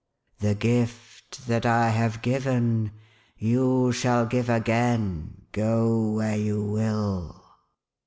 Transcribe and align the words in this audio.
"The 0.39 0.55
gift 0.55 1.45
that 1.45 1.63
I 1.63 1.89
have 1.89 2.23
given, 2.23 2.91
you 3.37 3.91
shall 3.91 4.25
give 4.25 4.49
again, 4.49 5.45
go 5.53 6.13
where 6.13 6.35
you 6.37 6.65
will 6.65 7.45